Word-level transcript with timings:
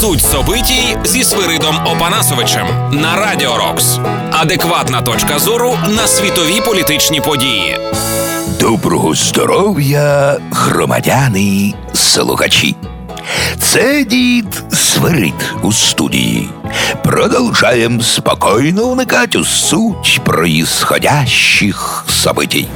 Суть 0.00 0.22
собитій 0.22 0.96
зі 1.04 1.24
Свиридом 1.24 1.76
Опанасовичем 1.86 2.66
на 2.92 3.16
Радіо 3.16 3.56
Рокс. 3.56 3.98
Адекватна 4.32 5.02
точка 5.02 5.38
зору 5.38 5.78
на 5.88 6.06
світові 6.06 6.60
політичні 6.60 7.20
події. 7.20 7.78
Доброго 8.60 9.14
здоров'я, 9.14 10.38
громадяни, 10.50 11.74
слухачі. 11.92 12.76
Це 13.58 14.04
дід 14.04 14.62
Свирид 14.72 15.54
у 15.62 15.72
студії. 15.72 16.48
Продовжаємо 17.02 18.02
спокійно 18.02 18.88
вникати 18.88 19.38
у 19.38 19.44
суть 19.44 20.20
проїсходящих 20.24 22.04
событий. 22.08 22.66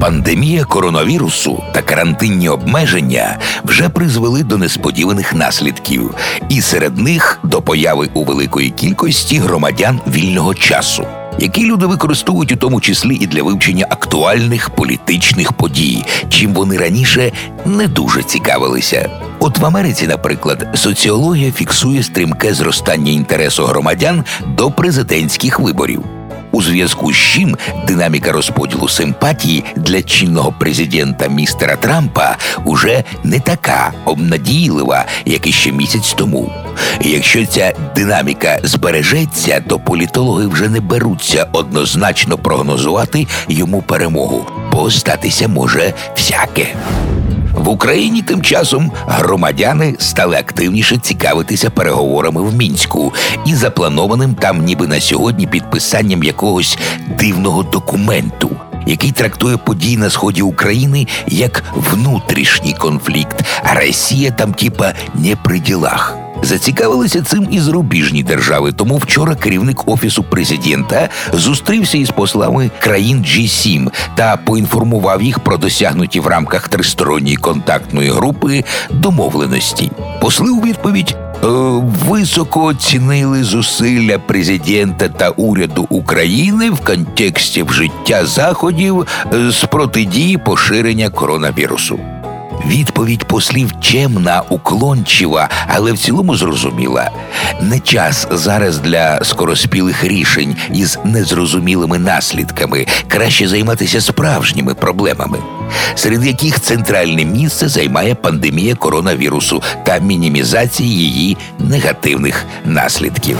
Пандемія 0.00 0.64
коронавірусу 0.64 1.62
та 1.74 1.82
карантинні 1.82 2.48
обмеження 2.48 3.38
вже 3.64 3.88
призвели 3.88 4.42
до 4.42 4.58
несподіваних 4.58 5.34
наслідків, 5.34 6.14
і 6.48 6.60
серед 6.60 6.98
них 6.98 7.40
до 7.42 7.62
появи 7.62 8.08
у 8.14 8.24
великої 8.24 8.70
кількості 8.70 9.38
громадян 9.38 10.00
вільного 10.06 10.54
часу, 10.54 11.06
які 11.38 11.66
люди 11.66 11.86
використовують 11.86 12.52
у 12.52 12.56
тому 12.56 12.80
числі 12.80 13.14
і 13.14 13.26
для 13.26 13.42
вивчення 13.42 13.86
актуальних 13.90 14.70
політичних 14.70 15.52
подій, 15.52 16.04
чим 16.28 16.52
вони 16.52 16.76
раніше 16.76 17.32
не 17.66 17.86
дуже 17.86 18.22
цікавилися. 18.22 19.10
От 19.40 19.58
в 19.58 19.66
Америці, 19.66 20.06
наприклад, 20.06 20.68
соціологія 20.74 21.52
фіксує 21.52 22.02
стрімке 22.02 22.54
зростання 22.54 23.12
інтересу 23.12 23.64
громадян 23.64 24.24
до 24.46 24.70
президентських 24.70 25.60
виборів. 25.60 26.04
У 26.52 26.62
зв'язку 26.62 27.12
з 27.12 27.16
чим 27.16 27.56
динаміка 27.86 28.32
розподілу 28.32 28.88
симпатії 28.88 29.64
для 29.76 30.02
чинного 30.02 30.52
президента 30.52 31.28
містера 31.28 31.76
Трампа 31.76 32.36
уже 32.64 33.04
не 33.24 33.40
така 33.40 33.92
обнадійлива, 34.04 35.04
як 35.24 35.46
іще 35.46 35.72
місяць 35.72 36.12
тому. 36.12 36.52
Якщо 37.00 37.46
ця 37.46 37.72
динаміка 37.94 38.58
збережеться, 38.62 39.62
то 39.68 39.78
політологи 39.78 40.46
вже 40.46 40.68
не 40.68 40.80
беруться 40.80 41.46
однозначно 41.52 42.38
прогнозувати 42.38 43.26
йому 43.48 43.82
перемогу, 43.82 44.46
бо 44.72 44.90
статися 44.90 45.48
може 45.48 45.94
всяке. 46.16 46.66
В 47.54 47.68
Україні 47.68 48.22
тим 48.22 48.42
часом 48.42 48.92
громадяни 49.06 49.94
стали 49.98 50.36
активніше 50.36 50.96
цікавитися 50.96 51.70
переговорами 51.70 52.42
в 52.42 52.54
мінську 52.54 53.12
і 53.46 53.54
запланованим 53.54 54.34
там, 54.34 54.64
ніби 54.64 54.86
на 54.86 55.00
сьогодні, 55.00 55.46
підписанням 55.46 56.22
якогось 56.22 56.78
дивного 57.18 57.62
документу, 57.62 58.50
який 58.86 59.12
трактує 59.12 59.56
події 59.56 59.96
на 59.96 60.10
сході 60.10 60.42
України 60.42 61.06
як 61.26 61.64
внутрішній 61.74 62.72
конфлікт, 62.72 63.44
а 63.62 63.74
Росія 63.74 64.30
там, 64.30 64.54
типа, 64.54 64.92
не 65.14 65.36
при 65.36 65.58
ділах. 65.58 66.27
Зацікавилися 66.42 67.22
цим 67.22 67.48
і 67.50 67.60
зарубіжні 67.60 68.22
держави. 68.22 68.72
Тому 68.72 68.96
вчора 68.96 69.34
керівник 69.34 69.88
офісу 69.88 70.22
президента 70.22 71.08
зустрівся 71.32 71.98
із 71.98 72.10
послами 72.10 72.70
країн 72.78 73.18
G7 73.18 73.88
та 74.14 74.36
поінформував 74.36 75.22
їх 75.22 75.38
про 75.40 75.56
досягнуті 75.56 76.20
в 76.20 76.26
рамках 76.26 76.68
тристоронньої 76.68 77.36
контактної 77.36 78.10
групи 78.10 78.64
домовленості. 78.90 79.90
Посли 80.20 80.50
у 80.50 80.60
відповідь. 80.60 81.16
е, 81.44 81.46
Високо 82.08 82.64
оцінили 82.64 83.44
зусилля 83.44 84.18
президента 84.18 85.08
та 85.08 85.28
уряду 85.28 85.86
України 85.90 86.70
в 86.70 86.80
контексті 86.80 87.62
вжиття 87.62 88.26
заходів 88.26 89.06
е, 89.34 89.50
з 89.50 89.64
протидії 89.64 90.38
поширення 90.38 91.10
коронавірусу. 91.10 92.00
Відповідь 92.68 93.24
послів 93.24 93.72
чемна, 93.80 94.42
уклончива, 94.48 95.48
але 95.68 95.92
в 95.92 95.98
цілому 95.98 96.36
зрозуміла. 96.36 97.10
Не 97.60 97.80
час 97.80 98.28
зараз 98.30 98.78
для 98.78 99.24
скороспілих 99.24 100.04
рішень 100.04 100.56
із 100.74 100.98
незрозумілими 101.04 101.98
наслідками. 101.98 102.86
Краще 103.08 103.48
займатися 103.48 104.00
справжніми 104.00 104.74
проблемами, 104.74 105.38
серед 105.94 106.26
яких 106.26 106.60
центральне 106.60 107.24
місце 107.24 107.68
займає 107.68 108.14
пандемія 108.14 108.74
коронавірусу 108.74 109.62
та 109.84 109.98
мінімізація 109.98 110.88
її 110.88 111.36
негативних 111.58 112.44
наслідків. 112.64 113.38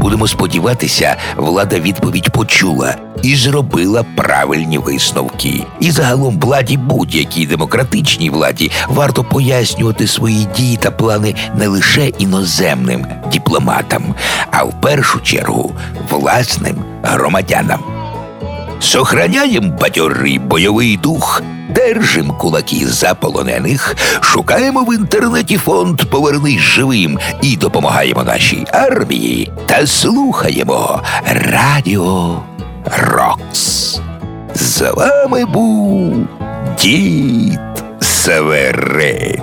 Будемо 0.00 0.28
сподіватися, 0.28 1.16
влада 1.36 1.78
відповідь 1.80 2.30
почула 2.30 2.96
і 3.22 3.36
зробила 3.36 4.04
правильні 4.16 4.78
висновки. 4.78 5.62
І 5.80 5.90
загалом 5.90 6.40
владі 6.40 6.76
будь-якій 6.76 7.46
демократичній 7.46 8.30
владі 8.30 8.70
варто 8.88 9.24
пояснювати 9.24 10.06
свої 10.06 10.48
дії 10.56 10.76
та 10.76 10.90
плани 10.90 11.34
не 11.54 11.68
лише 11.68 12.06
іноземним 12.06 13.06
дипломатам, 13.32 14.14
а 14.50 14.64
в 14.64 14.80
першу 14.80 15.20
чергу 15.20 15.74
власним 16.10 16.76
громадянам. 17.02 17.89
Сохраняєм 18.80 19.70
бадьорий 19.70 20.38
бойовий 20.38 20.96
дух, 20.96 21.42
держим 21.68 22.30
кулаки 22.30 22.86
за 22.86 23.14
полонених, 23.14 23.96
шукаємо 24.20 24.84
в 24.84 24.94
інтернеті 24.94 25.56
фонд 25.56 26.02
Повернись 26.10 26.60
живим 26.60 27.18
і 27.42 27.56
допомагаємо 27.56 28.24
нашій 28.24 28.66
армії 28.72 29.52
та 29.66 29.86
слухаємо 29.86 31.02
Радіо 31.26 32.42
Рокс. 32.84 34.00
З 34.54 34.80
вами 34.80 35.44
був 35.44 36.14
дід 36.80 37.60
Северин. 38.00 39.42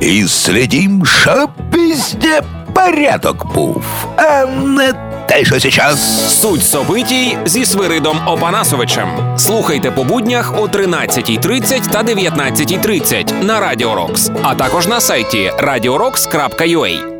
І 0.00 0.28
слідім, 0.28 1.06
щоб 1.06 1.50
везде 1.72 2.42
порядок 2.74 3.54
був, 3.54 3.84
а 4.16 4.46
не 4.46 5.13
те, 5.28 5.44
що 5.44 5.60
сейчас. 5.60 6.40
Суть 6.40 6.64
собитій 6.64 7.38
зі 7.44 7.66
Свиридом 7.66 8.20
Опанасовичем. 8.26 9.08
Слухайте 9.38 9.90
по 9.90 10.04
буднях 10.04 10.54
о 10.58 10.66
13.30 10.66 11.90
та 11.90 12.02
19.30 12.02 13.44
на 13.44 13.60
Радіо 13.60 13.94
Рокс, 13.94 14.30
а 14.42 14.54
також 14.54 14.86
на 14.86 15.00
сайті 15.00 15.52
radiorocks.ua. 15.58 17.13